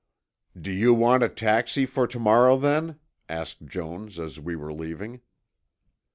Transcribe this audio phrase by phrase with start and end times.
[0.59, 2.97] "Do you want a taxi for to morrow, then?"
[3.29, 5.21] asked Jones, as we were leaving.